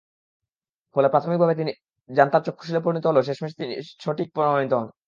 [0.95, 1.71] ফলে প্রাথমিকভাবে তিনি
[2.09, 4.87] জান্তার চক্ষুশূলে পরিণত হলেও শেষমেশ তিনিই সঠিক প্রমাণিত হন।